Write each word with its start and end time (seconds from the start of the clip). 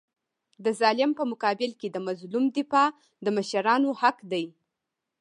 د 0.63 0.65
ظالم 0.79 1.11
په 1.17 1.23
مقابل 1.31 1.71
کي 1.79 1.87
د 1.91 1.97
مظلوم 2.07 2.45
دفاع 2.57 2.89
د 3.23 3.27
مشرانو 3.37 3.89
حق 4.01 4.17
دی. 4.31 4.45